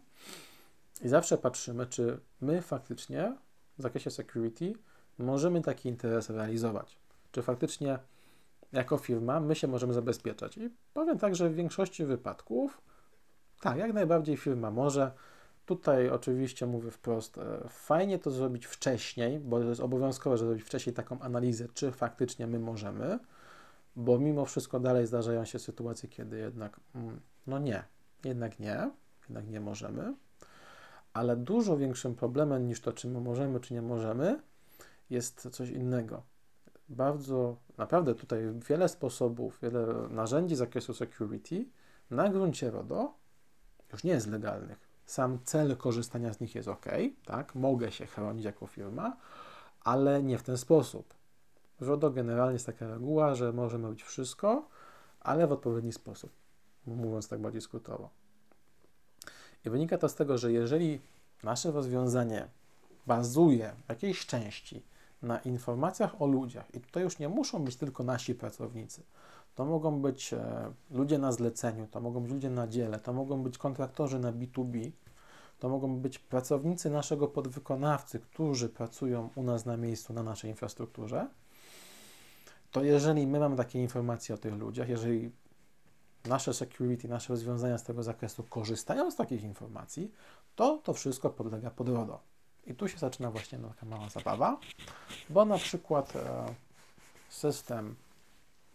I 1.01 1.10
zawsze 1.10 1.38
patrzymy, 1.38 1.86
czy 1.86 2.20
my 2.41 2.62
faktycznie 2.62 3.36
w 3.77 3.82
zakresie 3.82 4.12
security 4.12 4.74
możemy 5.18 5.62
taki 5.62 5.89
interes 5.89 6.29
realizować. 6.29 6.98
Czy 7.32 7.41
faktycznie 7.41 8.00
jako 8.72 8.98
firma 8.98 9.39
my 9.39 9.56
się 9.56 9.68
możemy 9.68 9.94
zabezpieczać. 9.94 10.58
I 10.58 10.70
powiem 10.94 11.18
tak, 11.18 11.36
że 11.36 11.50
w 11.50 11.56
większości 11.56 12.06
wypadków 12.06 12.82
tak, 13.62 13.77
jak 13.77 13.94
najbardziej 13.94 14.38
firma 14.38 14.72
może. 14.72 15.12
Tutaj 15.70 16.10
oczywiście 16.10 16.66
mówię 16.66 16.92
wprost, 16.92 17.38
e, 17.38 17.68
fajnie 17.70 18.20
to 18.20 18.32
zrobić 18.32 18.66
wcześniej, 18.66 19.40
bo 19.40 19.60
to 19.60 19.66
jest 19.66 19.82
obowiązkowe, 19.82 20.38
żeby 20.38 20.50
zrobić 20.50 20.66
wcześniej 20.66 20.94
taką 20.94 21.20
analizę, 21.20 21.68
czy 21.74 21.92
faktycznie 21.92 22.48
my 22.48 22.60
możemy, 22.60 23.20
bo 23.96 24.20
mimo 24.20 24.46
wszystko 24.46 24.80
dalej 24.80 25.08
zdarzają 25.08 25.46
się 25.46 25.60
sytuacje, 25.60 26.10
kiedy 26.10 26.38
jednak, 26.38 26.80
mm, 26.96 27.20
no 27.48 27.60
nie, 27.60 27.84
jednak 28.24 28.60
nie, 28.60 28.92
jednak 29.22 29.48
nie 29.48 29.60
możemy, 29.60 30.16
ale 31.14 31.36
dużo 31.36 31.78
większym 31.78 32.16
problemem 32.16 32.68
niż 32.68 32.82
to, 32.82 32.94
czy 32.94 33.08
my 33.08 33.22
możemy, 33.22 33.60
czy 33.60 33.74
nie 33.74 33.82
możemy, 33.82 34.42
jest 35.10 35.50
coś 35.50 35.70
innego. 35.70 36.24
Bardzo, 36.90 37.58
naprawdę 37.78 38.16
tutaj 38.16 38.40
wiele 38.70 38.90
sposobów, 38.90 39.60
wiele 39.62 39.88
narzędzi 40.10 40.56
z 40.56 40.58
zakresu 40.58 40.94
security 40.94 41.66
na 42.10 42.30
gruncie 42.30 42.72
RODO 42.72 43.14
już 43.94 44.04
nie 44.04 44.12
jest 44.12 44.28
legalnych 44.28 44.88
sam 45.10 45.39
cel 45.44 45.78
korzystania 45.78 46.34
z 46.34 46.39
nich 46.39 46.56
jest 46.56 46.68
ok, 46.68 46.86
tak, 47.25 47.56
mogę 47.56 47.92
się 47.92 48.06
chronić 48.06 48.46
jako 48.46 48.68
firma, 48.68 49.18
ale 49.84 50.24
nie 50.24 50.38
w 50.38 50.44
ten 50.44 50.58
sposób. 50.58 51.13
W 51.80 51.88
RODO 51.88 52.12
generalnie 52.12 52.54
jest 52.54 52.66
taka 52.66 52.88
reguła, 52.88 53.36
że 53.36 53.54
możemy 53.54 53.84
robić 53.84 54.04
wszystko, 54.04 54.68
ale 55.20 55.48
w 55.48 55.51
odpowiedni 55.51 55.94
sposób, 55.94 56.32
mówiąc 56.86 57.28
tak 57.28 57.42
bardziej 57.42 57.62
skrótowo. 57.62 58.10
I 59.66 59.70
wynika 59.70 59.98
to 59.98 60.10
z 60.10 60.16
tego, 60.16 60.38
że 60.38 60.51
jeżeli 60.51 61.01
nasze 61.44 61.72
rozwiązanie 61.72 62.48
bazuje 63.08 63.75
w 63.86 63.89
jakiejś 63.89 64.25
części 64.25 64.84
na 65.22 65.39
informacjach 65.39 66.22
o 66.22 66.28
ludziach, 66.28 66.75
i 66.75 66.82
tutaj 66.82 67.04
już 67.04 67.20
nie 67.20 67.30
muszą 67.30 67.63
być 67.63 67.75
tylko 67.75 68.04
nasi 68.04 68.36
pracownicy, 68.36 69.04
to 69.60 69.66
mogą 69.66 70.01
być 70.01 70.34
e, 70.34 70.72
ludzie 70.92 71.18
na 71.18 71.32
zleceniu, 71.32 71.88
to 71.88 72.01
mogą 72.01 72.20
być 72.20 72.32
ludzie 72.32 72.50
na 72.50 72.68
dziele, 72.68 73.00
to 73.00 73.13
mogą 73.13 73.44
być 73.44 73.58
kontraktorzy 73.58 74.20
na 74.20 74.34
B2B, 74.34 74.92
to 75.60 75.70
mogą 75.70 76.00
być 76.00 76.20
pracownicy 76.20 76.89
naszego 76.89 77.28
podwykonawcy, 77.28 78.20
którzy 78.20 78.70
pracują 78.70 79.30
u 79.36 79.44
nas 79.44 79.66
na 79.66 79.78
miejscu, 79.78 80.13
na 80.13 80.24
naszej 80.24 80.50
infrastrukturze, 80.50 81.28
to 82.72 82.84
jeżeli 82.84 83.28
my 83.28 83.39
mamy 83.39 83.56
takie 83.56 83.82
informacje 83.82 84.36
o 84.36 84.38
tych 84.38 84.54
ludziach, 84.54 84.89
jeżeli 84.89 85.32
nasze 86.25 86.54
security, 86.54 87.08
nasze 87.08 87.34
rozwiązania 87.34 87.78
z 87.78 87.84
tego 87.84 88.04
zakresu 88.04 88.44
korzystają 88.44 89.12
z 89.12 89.16
takich 89.16 89.44
informacji, 89.44 90.12
to 90.56 90.78
to 90.78 90.94
wszystko 90.94 91.30
podlega 91.30 91.70
pod 91.72 91.89
RODO. 91.89 92.20
I 92.66 92.75
tu 92.75 92.88
się 92.88 92.98
zaczyna 92.98 93.32
właśnie 93.32 93.58
taka 93.58 93.86
mała 93.86 94.10
zabawa, 94.10 94.60
bo 95.30 95.46
na 95.46 95.58
przykład 95.58 96.16
e, 96.16 96.46
system, 97.30 97.96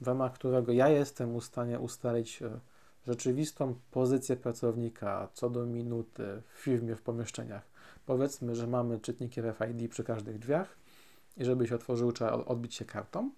w 0.00 0.06
ramach 0.06 0.32
którego 0.32 0.72
ja 0.72 0.88
jestem 0.88 1.40
w 1.40 1.44
stanie 1.44 1.78
ustalić 1.78 2.42
e, 2.42 2.60
rzeczywistą 3.06 3.74
pozycję 3.90 4.36
pracownika 4.36 5.28
co 5.32 5.50
do 5.50 5.66
minuty 5.66 6.42
w 6.54 6.58
firmie, 6.62 6.96
w 6.96 7.02
pomieszczeniach. 7.02 7.62
Powiedzmy, 8.06 8.54
że 8.54 8.66
mamy 8.66 9.00
czytniki 9.00 9.40
RFID 9.40 9.90
przy 9.90 10.04
każdych 10.04 10.38
drzwiach 10.38 10.76
i 11.36 11.44
żeby 11.44 11.66
się 11.66 11.74
otworzył, 11.74 12.12
trzeba 12.12 12.32
odbić 12.32 12.74
się 12.74 12.84
kartą. 12.84 13.30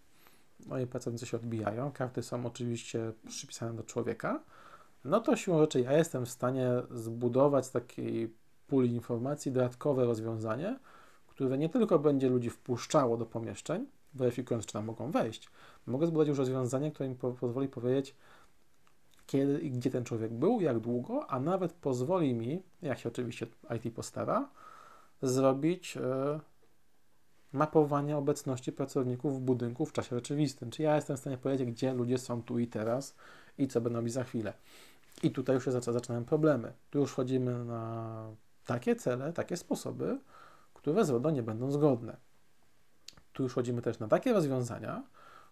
No 0.67 0.79
i 0.79 0.87
pracownicy 0.87 1.27
się 1.27 1.37
odbijają. 1.37 1.93
Karty 1.93 2.23
są 2.23 2.47
oczywiście 2.47 3.13
przypisane 3.29 3.75
do 3.75 3.83
człowieka. 3.83 4.41
No 5.05 5.21
to 5.21 5.37
siłą 5.37 5.61
rzeczy 5.61 5.81
ja 5.81 5.93
jestem 5.93 6.27
w 6.27 6.31
stanie 6.31 6.71
zbudować 6.91 7.67
z 7.67 7.71
takiej 7.71 8.35
puli 8.67 8.95
informacji 8.95 9.53
dodatkowe 9.53 10.05
rozwiązanie, 10.05 10.79
które 11.27 11.59
nie 11.59 11.69
tylko 11.69 11.99
będzie 11.99 12.29
ludzi 12.29 12.51
wpuszczało 12.51 13.17
do 13.17 13.27
pomieszczeń, 13.27 13.87
weryfikując, 14.17 14.67
czy 14.67 14.73
tam 14.73 14.85
mogą 14.85 15.11
wejść, 15.11 15.49
mogę 15.87 16.07
zbudować 16.07 16.29
już 16.29 16.39
rozwiązanie, 16.39 16.91
które 16.91 17.09
im 17.09 17.17
po 17.17 17.33
pozwoli 17.33 17.69
powiedzieć, 17.69 18.15
kiedy 19.27 19.59
i 19.59 19.71
gdzie 19.71 19.91
ten 19.91 20.05
człowiek 20.05 20.33
był, 20.33 20.61
jak 20.61 20.79
długo, 20.79 21.31
a 21.31 21.41
nawet 21.41 21.73
pozwoli 21.73 22.35
mi, 22.35 22.63
jak 22.83 22.99
się 22.99 23.09
oczywiście 23.09 23.47
IT 23.77 23.95
postara, 23.95 24.49
zrobić 25.23 25.97
e, 25.97 26.41
mapowanie 27.53 28.17
obecności 28.17 28.73
pracowników 28.73 29.37
w 29.37 29.41
budynku 29.41 29.87
w 29.87 29.93
czasie 29.93 30.17
rzeczywistym. 30.17 30.71
Czy 30.71 30.83
ja 30.83 30.97
jestem 30.97 31.17
w 31.17 31.21
stanie 31.21 31.39
powiedzieć, 31.39 31.71
gdzie 31.71 31.95
ludzie 31.95 32.19
są 32.19 32.43
tu 32.43 32.59
i 32.59 32.67
teraz 32.67 33.15
i 33.59 33.69
co 33.69 33.81
będą 33.81 33.99
robić 33.99 34.13
za 34.13 34.25
chwilę. 34.25 34.53
I 35.23 35.31
tutaj 35.31 35.55
już 35.55 35.65
się 35.65 35.73
zaczynają 35.73 36.25
problemy. 36.25 36.73
Tu 36.91 36.99
już 36.99 37.11
wchodzimy 37.11 37.65
na 37.65 38.31
takie 38.67 38.97
cele, 38.97 39.33
takie 39.33 39.57
sposoby, 39.57 40.19
które 40.75 41.05
z 41.05 41.11
RODO 41.11 41.31
nie 41.31 41.43
będą 41.43 41.71
zgodne. 41.71 42.17
Tu 43.37 43.43
już 43.43 43.55
chodzimy 43.55 43.83
też 43.83 43.99
na 43.99 44.09
takie 44.09 44.33
rozwiązania, 44.33 45.03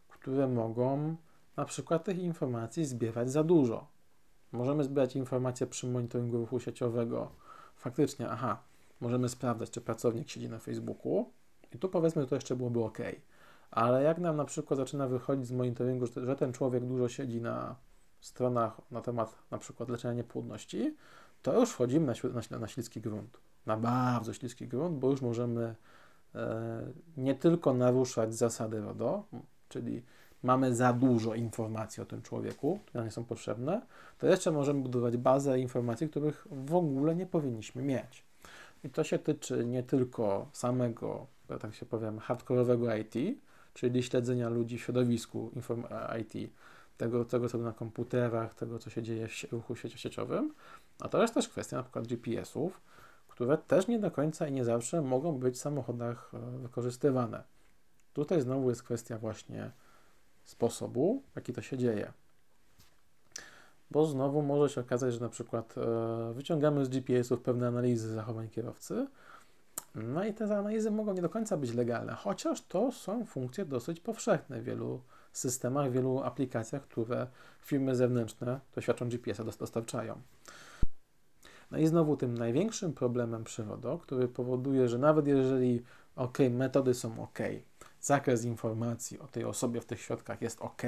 które 0.09 0.49
mogą 0.49 1.17
na 1.57 1.65
przykład 1.65 2.05
tych 2.05 2.19
informacji 2.19 2.85
zbierać 2.85 3.31
za 3.31 3.45
dużo. 3.45 3.87
Możemy 4.53 4.85
zbierać 4.85 5.17
informacje 5.17 5.67
przy 5.67 5.87
monitoringu 5.87 6.39
ruchu 6.39 6.61
sieciowego. 6.61 7.31
Faktycznie, 7.77 8.29
aha, 8.31 8.63
możemy 9.01 9.29
sprawdzać, 9.29 9.71
czy 9.71 9.81
pracownik 9.81 10.31
siedzi 10.31 10.49
na 10.49 10.59
Facebooku 10.59 11.31
i 11.73 11.79
tu 11.79 11.89
powiedzmy, 11.89 12.23
że 12.23 12.29
to 12.29 12.35
jeszcze 12.35 12.57
byłoby 12.57 12.85
ok. 12.85 12.99
Ale 13.71 14.03
jak 14.03 14.19
nam 14.19 14.37
na 14.37 14.45
przykład 14.45 14.79
zaczyna 14.79 15.09
wychodzić 15.09 15.47
z 15.47 15.53
monitoringu, 15.53 16.07
że 16.17 16.37
ten 16.37 16.53
człowiek 16.53 16.85
dużo 16.85 17.09
siedzi 17.09 17.41
na 17.41 17.77
stronach 18.21 18.81
na 18.91 19.01
temat 19.01 19.35
na 19.51 19.59
przykład 19.59 19.89
leczenia 19.89 20.15
niepłodności, 20.15 20.97
to 21.43 21.61
już 21.61 21.71
wchodzimy 21.71 22.07
na, 22.07 22.41
na, 22.51 22.59
na 22.59 22.69
śliski 22.69 23.01
grunt. 23.01 23.39
Na 23.67 23.77
bardzo 23.77 24.33
śliski 24.33 24.69
grunt, 24.69 24.99
bo 24.99 25.11
już 25.11 25.23
możemy 25.23 25.75
nie 27.17 27.35
tylko 27.35 27.75
naruszać 27.75 28.35
zasady 28.35 28.81
RODO, 28.81 29.25
czyli 29.69 30.03
mamy 30.43 30.75
za 30.75 30.93
dużo 30.93 31.35
informacji 31.35 32.03
o 32.03 32.07
tym 32.07 32.23
człowieku, 32.23 32.79
które 32.87 33.05
nie 33.05 33.11
są 33.11 33.25
potrzebne, 33.25 33.83
to 34.19 34.27
jeszcze 34.27 34.51
możemy 34.51 34.83
budować 34.83 35.17
bazę 35.17 35.61
informacji, 35.61 36.09
których 36.09 36.47
w 36.51 36.75
ogóle 36.75 37.15
nie 37.15 37.27
powinniśmy 37.27 37.83
mieć. 37.83 38.25
I 38.85 38.91
to 38.91 39.05
się 39.05 39.19
tyczy 39.19 39.65
nie 39.65 39.83
tylko 39.83 40.49
samego, 40.53 41.27
tak 41.61 41.75
się 41.75 41.87
powiem, 41.87 42.19
hardkorowego 42.19 42.97
IT, 42.97 43.15
czyli 43.75 44.03
śledzenia 44.03 44.49
ludzi 44.49 44.79
w 44.79 44.83
środowisku 44.83 45.51
IT, 46.21 46.51
tego, 46.97 47.25
tego 47.25 47.49
co 47.49 47.59
na 47.59 47.73
komputerach, 47.73 48.55
tego, 48.55 48.79
co 48.79 48.91
się 48.91 49.03
dzieje 49.03 49.29
w 49.29 49.53
ruchu 49.53 49.77
sieciowym, 49.77 50.55
a 51.01 51.09
to 51.09 51.23
jest 51.23 51.35
też 51.35 51.49
kwestia 51.49 51.77
na 51.77 51.83
przykład 51.83 52.07
GPS-ów, 52.07 52.81
które 53.35 53.59
też 53.59 53.89
nie 53.89 53.99
do 53.99 54.11
końca 54.11 54.49
i 54.49 54.53
nie 54.53 54.65
zawsze 54.65 55.03
mogą 55.03 55.39
być 55.39 55.55
w 55.55 55.59
samochodach 55.59 56.33
e, 56.35 56.59
wykorzystywane. 56.59 57.43
Tutaj 58.13 58.41
znowu 58.41 58.71
jest 58.71 58.83
kwestia 58.83 59.19
właśnie 59.19 59.71
sposobu, 60.45 61.23
w 61.33 61.37
jaki 61.37 61.53
to 61.53 61.63
się 61.63 61.79
dzieje. 61.79 62.13
Bo 63.91 64.07
znowu 64.07 64.43
może 64.43 64.75
się 64.75 64.81
okazać, 64.81 65.15
że 65.15 65.21
na 65.21 65.29
przykład 65.29 65.75
e, 65.79 66.33
wyciągamy 66.35 66.85
z 66.85 66.89
GPS-ów 66.89 67.41
pewne 67.41 67.69
analizy 67.69 68.15
zachowań 68.15 68.49
kierowcy, 68.49 69.07
no 69.95 70.25
i 70.25 70.35
te 70.35 70.45
analizy 70.45 70.91
mogą 70.91 71.13
nie 71.13 71.23
do 71.23 71.29
końca 71.29 71.57
być 71.57 71.75
legalne, 71.75 72.15
chociaż 72.15 72.63
to 72.63 72.93
są 72.93 73.25
funkcje 73.25 73.65
dosyć 73.65 74.01
powszechne 74.01 74.61
w 74.61 74.65
wielu 74.65 75.01
systemach, 75.33 75.91
w 75.91 75.93
wielu 75.93 76.23
aplikacjach, 76.23 76.83
które 76.83 77.27
firmy 77.61 77.97
zewnętrzne 77.97 78.61
świadczą 78.81 79.09
GPS-a 79.09 79.45
dostarczają. 79.45 80.21
No 81.75 81.81
i 81.81 81.87
znowu 81.87 82.17
tym 82.17 82.39
największym 82.39 82.93
problemem 82.93 83.45
przyrodą, 83.45 83.99
który 83.99 84.29
powoduje, 84.29 84.89
że 84.89 84.99
nawet 84.99 85.27
jeżeli 85.27 85.83
ok, 86.17 86.39
metody 86.51 86.95
są 86.95 87.23
ok, 87.23 87.39
zakres 88.01 88.45
informacji 88.45 89.19
o 89.19 89.29
tej 89.29 89.45
osobie 89.45 89.81
w 89.81 89.85
tych 89.85 90.01
środkach 90.01 90.43
jest 90.43 90.63
ok, 90.63 90.83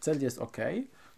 cel 0.00 0.22
jest 0.22 0.38
ok, 0.38 0.56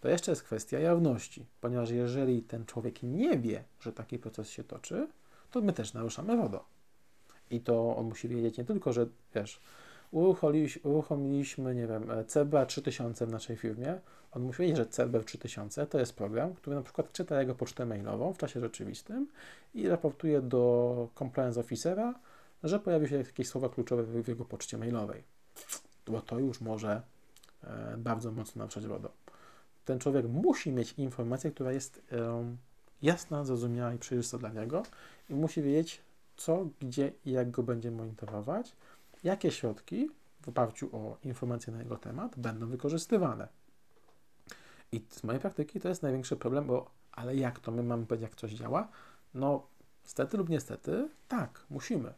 to 0.01 0.09
jeszcze 0.09 0.31
jest 0.31 0.43
kwestia 0.43 0.79
jawności, 0.79 1.45
ponieważ 1.61 1.89
jeżeli 1.89 2.41
ten 2.41 2.65
człowiek 2.65 3.03
nie 3.03 3.39
wie, 3.39 3.63
że 3.79 3.93
taki 3.93 4.19
proces 4.19 4.49
się 4.49 4.63
toczy, 4.63 5.07
to 5.51 5.61
my 5.61 5.73
też 5.73 5.93
naruszamy 5.93 6.35
RODO. 6.35 6.65
I 7.49 7.61
to 7.61 7.95
on 7.97 8.05
musi 8.05 8.27
wiedzieć 8.27 8.57
nie 8.57 8.65
tylko, 8.65 8.93
że 8.93 9.07
wiesz, 9.35 9.59
uruchomiliśmy, 10.83 11.75
nie 11.75 11.87
wiem, 11.87 12.07
CB 12.27 12.65
3000 12.65 13.25
w 13.25 13.31
naszej 13.31 13.57
firmie, 13.57 13.99
on 14.31 14.41
musi 14.41 14.61
wiedzieć, 14.61 14.77
że 14.77 14.85
CB 14.85 15.23
3000 15.23 15.87
to 15.87 15.99
jest 15.99 16.15
program, 16.15 16.53
który 16.53 16.75
na 16.75 16.81
przykład 16.81 17.11
czyta 17.11 17.39
jego 17.41 17.55
pocztę 17.55 17.85
mailową 17.85 18.33
w 18.33 18.37
czasie 18.37 18.59
rzeczywistym 18.59 19.27
i 19.73 19.87
raportuje 19.87 20.41
do 20.41 21.09
compliance 21.19 21.59
officera, 21.59 22.19
że 22.63 22.79
pojawiły 22.79 23.09
się 23.09 23.17
jakieś 23.17 23.47
słowa 23.47 23.69
kluczowe 23.69 24.03
w 24.03 24.27
jego 24.27 24.45
poczcie 24.45 24.77
mailowej. 24.77 25.23
Bo 26.07 26.21
to 26.21 26.39
już 26.39 26.61
może 26.61 27.01
e, 27.63 27.95
bardzo 27.97 28.31
mocno 28.31 28.59
naruszać 28.59 28.83
RODO. 28.83 29.11
Ten 29.85 29.99
człowiek 29.99 30.25
musi 30.25 30.71
mieć 30.71 30.93
informację, 30.93 31.51
która 31.51 31.71
jest 31.71 32.01
e, 32.11 32.55
jasna, 33.01 33.45
zrozumiała 33.45 33.93
i 33.93 33.97
przejrzysta 33.97 34.37
dla 34.37 34.49
niego 34.49 34.83
i 35.29 35.33
musi 35.33 35.61
wiedzieć, 35.61 36.01
co, 36.37 36.67
gdzie 36.79 37.11
i 37.25 37.31
jak 37.31 37.51
go 37.51 37.63
będzie 37.63 37.91
monitorować, 37.91 38.75
jakie 39.23 39.51
środki 39.51 40.09
w 40.41 40.49
oparciu 40.49 40.89
o 40.95 41.17
informacje 41.23 41.73
na 41.73 41.79
jego 41.79 41.97
temat 41.97 42.39
będą 42.39 42.67
wykorzystywane. 42.67 43.47
I 44.91 45.05
z 45.09 45.23
mojej 45.23 45.41
praktyki 45.41 45.79
to 45.79 45.89
jest 45.89 46.03
największy 46.03 46.35
problem, 46.35 46.67
bo 46.67 46.91
ale 47.11 47.35
jak 47.35 47.59
to 47.59 47.71
my 47.71 47.83
mamy 47.83 48.05
powiedzieć, 48.05 48.29
jak 48.29 48.35
coś 48.35 48.51
działa? 48.51 48.87
No, 49.33 49.67
stety 50.03 50.37
lub 50.37 50.49
niestety, 50.49 51.09
tak, 51.27 51.65
musimy. 51.69 52.13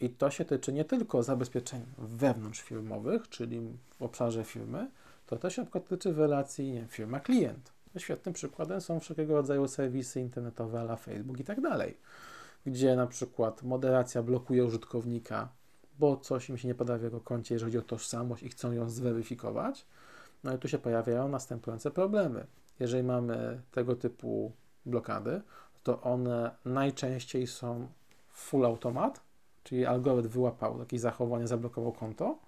I 0.00 0.10
to 0.10 0.30
się 0.30 0.44
tyczy 0.44 0.72
nie 0.72 0.84
tylko 0.84 1.22
zabezpieczeń 1.22 1.86
wewnątrzfirmowych, 1.98 3.28
czyli 3.28 3.78
w 3.98 4.02
obszarze 4.02 4.44
firmy, 4.44 4.90
to 5.26 5.36
też 5.36 5.56
się 5.56 5.62
na 5.62 5.66
przykład 5.66 5.88
tyczy 5.88 6.12
relacji 6.12 6.84
firma-klient. 6.88 7.72
Świetnym 7.98 8.34
przykładem 8.34 8.80
są 8.80 9.00
wszelkiego 9.00 9.34
rodzaju 9.34 9.68
serwisy 9.68 10.20
internetowe, 10.20 10.80
ala 10.80 10.96
Facebook 10.96 11.40
i 11.40 11.44
tak 11.44 11.60
dalej, 11.60 11.96
gdzie 12.66 12.96
na 12.96 13.06
przykład 13.06 13.62
moderacja 13.62 14.22
blokuje 14.22 14.64
użytkownika, 14.64 15.48
bo 15.98 16.16
coś 16.16 16.48
im 16.48 16.58
się 16.58 16.68
nie 16.68 16.74
podoba 16.74 16.98
w 16.98 17.02
jego 17.02 17.20
koncie, 17.20 17.54
jeżeli 17.54 17.72
chodzi 17.72 17.78
o 17.78 17.88
tożsamość 17.88 18.42
i 18.42 18.48
chcą 18.48 18.72
ją 18.72 18.90
zweryfikować. 18.90 19.86
No 20.44 20.54
i 20.54 20.58
tu 20.58 20.68
się 20.68 20.78
pojawiają 20.78 21.28
następujące 21.28 21.90
problemy. 21.90 22.46
Jeżeli 22.80 23.02
mamy 23.02 23.60
tego 23.70 23.96
typu 23.96 24.52
blokady, 24.86 25.42
to 25.82 26.00
one 26.00 26.50
najczęściej 26.64 27.46
są 27.46 27.88
full 28.28 28.66
automat, 28.66 29.20
czyli 29.64 29.86
algorytm 29.86 30.28
wyłapał 30.28 30.78
jakieś 30.78 31.00
zachowanie, 31.00 31.46
zablokował 31.46 31.92
konto, 31.92 32.38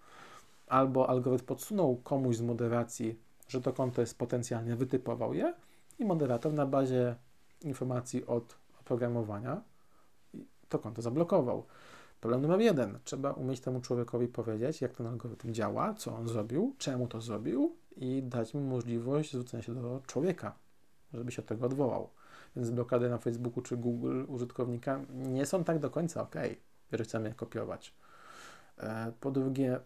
albo 0.66 1.08
algorytm 1.08 1.46
podsunął 1.46 1.96
komuś 1.96 2.36
z 2.36 2.42
moderacji, 2.42 3.18
że 3.48 3.60
to 3.60 3.72
konto 3.72 4.00
jest 4.00 4.18
potencjalnie, 4.18 4.76
wytypował 4.76 5.34
je 5.34 5.54
i 5.98 6.04
moderator 6.04 6.52
na 6.52 6.66
bazie 6.66 7.14
informacji 7.62 8.26
od 8.26 8.56
oprogramowania 8.80 9.62
to 10.68 10.78
konto 10.78 11.02
zablokował. 11.02 11.64
Problem 12.20 12.42
numer 12.42 12.60
jeden. 12.60 12.98
Trzeba 13.04 13.32
umieć 13.32 13.60
temu 13.60 13.80
człowiekowi 13.80 14.28
powiedzieć, 14.28 14.80
jak 14.80 14.92
ten 14.92 15.06
algorytm 15.06 15.52
działa, 15.52 15.94
co 15.94 16.16
on 16.16 16.28
zrobił, 16.28 16.74
czemu 16.78 17.08
to 17.08 17.20
zrobił 17.20 17.76
i 17.96 18.22
dać 18.22 18.54
mu 18.54 18.60
możliwość 18.60 19.32
zwrócenia 19.32 19.62
się 19.62 19.74
do 19.74 20.02
człowieka, 20.06 20.54
żeby 21.14 21.32
się 21.32 21.42
od 21.42 21.48
tego 21.48 21.66
odwołał. 21.66 22.10
Więc 22.56 22.70
blokady 22.70 23.08
na 23.08 23.18
Facebooku 23.18 23.62
czy 23.62 23.76
Google 23.76 24.24
użytkownika 24.28 25.00
nie 25.10 25.46
są 25.46 25.64
tak 25.64 25.78
do 25.78 25.90
końca 25.90 26.22
ok 26.22 26.34
jeżeli 26.92 27.08
chcemy 27.08 27.28
je 27.28 27.34
kopiować. 27.34 27.94
E, 28.78 29.12
po 29.20 29.30
drugie, 29.30 29.80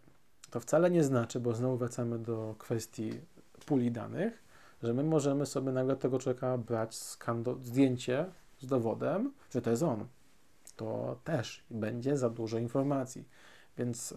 to 0.51 0.61
wcale 0.61 0.91
nie 0.91 1.05
znaczy, 1.05 1.41
bo 1.41 1.55
znowu 1.55 1.77
wracamy 1.77 2.19
do 2.19 2.55
kwestii 2.59 3.21
puli 3.67 3.91
danych, 3.91 4.45
że 4.83 4.95
my 4.95 5.05
możemy 5.05 5.47
sobie 5.47 5.73
nagle 5.73 5.97
tego 5.97 6.19
człowieka 6.19 6.59
brać, 6.59 6.95
skando, 6.95 7.59
zdjęcie 7.63 8.27
z 8.61 8.67
dowodem, 8.67 9.33
że 9.51 9.63
to 9.63 9.71
jest 9.71 9.83
on, 9.83 10.07
to 10.77 11.21
też 11.25 11.65
będzie 11.71 12.17
za 12.17 12.31
dużo 12.31 12.59
informacji. 12.59 13.29
Więc 13.79 14.13
e, 14.13 14.17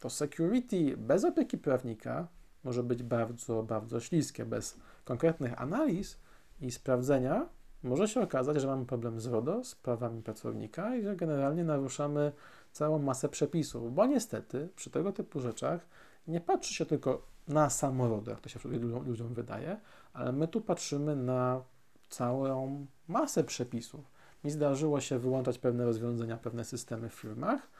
to 0.00 0.10
security 0.10 0.96
bez 0.96 1.24
opieki 1.24 1.58
prawnika 1.58 2.28
może 2.64 2.82
być 2.82 3.02
bardzo, 3.02 3.62
bardzo 3.62 4.00
śliskie. 4.00 4.44
Bez 4.44 4.78
konkretnych 5.04 5.60
analiz 5.62 6.18
i 6.60 6.70
sprawdzenia 6.70 7.48
może 7.82 8.08
się 8.08 8.20
okazać, 8.20 8.60
że 8.60 8.66
mamy 8.66 8.86
problem 8.86 9.20
z 9.20 9.26
RODO, 9.26 9.64
z 9.64 9.74
prawami 9.74 10.22
pracownika 10.22 10.96
i 10.96 11.02
że 11.02 11.16
generalnie 11.16 11.64
naruszamy 11.64 12.32
całą 12.72 12.98
masę 12.98 13.28
przepisów, 13.28 13.94
bo 13.94 14.06
niestety 14.06 14.68
przy 14.76 14.90
tego 14.90 15.12
typu 15.12 15.40
rzeczach 15.40 15.86
nie 16.28 16.40
patrzy 16.40 16.74
się 16.74 16.86
tylko 16.86 17.22
na 17.48 17.70
samorodę, 17.70 18.30
jak 18.30 18.40
to 18.40 18.48
się 18.48 18.68
ludziom, 18.68 19.08
ludziom 19.08 19.34
wydaje, 19.34 19.80
ale 20.12 20.32
my 20.32 20.48
tu 20.48 20.60
patrzymy 20.60 21.16
na 21.16 21.62
całą 22.08 22.86
masę 23.08 23.44
przepisów. 23.44 24.19
Mi 24.44 24.50
zdarzyło 24.50 25.00
się 25.00 25.18
wyłączać 25.18 25.58
pewne 25.58 25.84
rozwiązania, 25.84 26.36
pewne 26.36 26.64
systemy 26.64 27.08
w 27.08 27.14
firmach, 27.14 27.70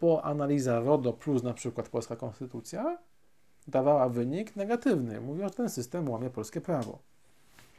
bo 0.00 0.24
analiza 0.24 0.80
RODO 0.80 1.12
plus 1.12 1.42
na 1.42 1.54
przykład 1.54 1.88
polska 1.88 2.16
konstytucja 2.16 2.98
dawała 3.68 4.08
wynik 4.08 4.56
negatywny. 4.56 5.20
Mówiła, 5.20 5.48
że 5.48 5.54
ten 5.54 5.70
system 5.70 6.08
łamie 6.08 6.30
polskie 6.30 6.60
prawo. 6.60 6.98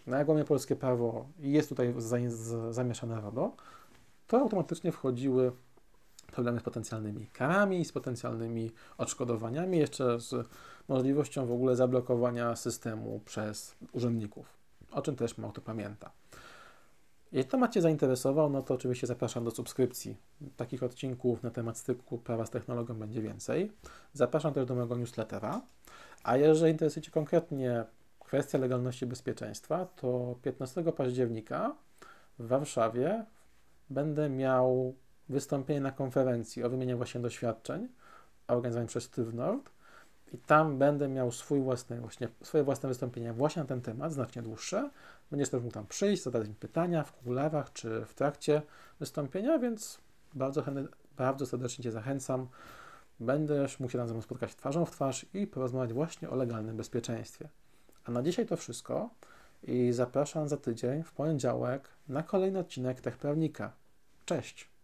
No 0.08 0.18
jak 0.18 0.28
łamie 0.28 0.44
polskie 0.44 0.76
prawo 0.76 1.28
i 1.40 1.52
jest 1.52 1.70
tutaj 1.70 1.94
zamieszane 2.70 3.22
RODO, 3.22 3.52
to 4.28 4.40
automatycznie 4.40 4.92
wchodziły 4.92 5.52
problemy 6.32 6.60
z 6.60 6.64
potencjalnymi 6.64 7.28
karami, 7.28 7.86
z 7.86 7.92
potencjalnymi 7.92 8.72
odszkodowaniami, 8.98 9.78
jeszcze 9.78 10.20
z 10.20 10.48
możliwością 10.88 11.46
w 11.46 11.52
ogóle 11.52 11.76
zablokowania 11.76 12.56
systemu 12.56 13.22
przez 13.26 13.76
urzędników, 13.92 14.46
o 14.92 15.02
czym 15.02 15.16
też 15.16 15.38
mało 15.38 15.54
kto 15.54 15.62
pamięta. 15.62 16.12
Jeśli 17.36 17.52
temat 17.52 17.74
Cię 17.74 17.82
zainteresował, 17.82 18.50
no 18.50 18.62
to 18.62 18.74
oczywiście 18.74 19.08
zapraszam 19.08 19.44
do 19.44 19.52
subskrypcji. 19.52 20.18
Takich 20.58 20.84
odcinków 20.84 21.44
na 21.44 21.52
temat 21.52 21.78
styku 21.78 22.18
prawa 22.18 22.46
z 22.46 22.50
technologią 22.50 22.94
będzie 22.96 23.22
więcej. 23.22 23.72
Zapraszam 24.14 24.54
też 24.54 24.66
do 24.66 24.76
mojego 24.76 24.98
newslettera. 24.98 25.62
A 26.24 26.38
jeżeli 26.38 26.72
interesuje 26.72 27.04
Cię 27.04 27.12
konkretnie 27.12 27.86
kwestia 28.20 28.58
legalności 28.58 29.06
bezpieczeństwa, 29.06 29.86
to 29.86 30.36
15 30.42 30.84
października 30.84 31.76
w 32.40 32.48
Warszawie 32.48 33.26
będę 33.90 34.30
miał 34.30 34.96
wystąpienie 35.30 35.82
na 35.82 35.92
konferencji 35.92 36.64
o 36.64 36.70
wymianie 36.70 36.96
właśnie 36.96 37.22
doświadczeń 37.22 37.88
organizowanej 38.48 38.88
przez 38.88 39.12
Nord 39.34 39.75
i 40.34 40.38
tam 40.38 40.78
będę 40.78 41.08
miał 41.08 41.32
swój 41.32 41.62
własny, 41.62 42.02
właśnie, 42.02 42.28
swoje 42.44 42.64
własne 42.64 42.90
wystąpienie 42.90 43.34
właśnie 43.34 43.62
na 43.62 43.68
ten 43.68 43.82
temat, 43.82 44.14
znacznie 44.14 44.42
dłuższe. 44.42 44.90
Będziesz 45.32 45.50
też 45.50 45.62
mógł 45.62 45.74
tam 45.74 45.88
przyjść, 45.88 46.24
zadać 46.24 46.48
mi 46.48 46.56
pytania 46.56 47.04
w 47.04 47.14
kularach 47.14 47.74
czy 47.74 48.06
w 48.06 48.14
trakcie 48.14 48.62
wystąpienia, 49.00 49.60
więc 49.60 50.00
bardzo, 50.34 50.64
bardzo 51.18 51.46
serdecznie 51.46 51.84
Cię 51.84 51.92
zachęcam. 51.92 52.48
Będziesz 53.20 53.80
mógł 53.80 53.92
się 53.92 53.98
tam 53.98 54.08
ze 54.08 54.14
mną 54.14 54.22
spotkać 54.22 54.56
twarzą 54.56 54.86
w 54.86 54.92
twarz 54.92 55.26
i 55.34 55.48
porozmawiać 55.48 55.94
właśnie 55.94 56.30
o 56.30 56.36
legalnym 56.36 56.78
bezpieczeństwie. 56.78 57.50
A 58.06 58.12
na 58.12 58.24
dzisiaj 58.24 58.46
to 58.46 58.58
wszystko 58.58 59.10
i 59.64 59.92
zapraszam 59.92 60.48
za 60.48 60.58
tydzień 60.58 61.04
w 61.04 61.12
poniedziałek 61.12 61.90
na 62.08 62.24
kolejny 62.24 62.60
odcinek 62.60 63.02
Tech 63.02 63.18
Prawnika. 63.18 63.72
Cześć! 64.26 64.75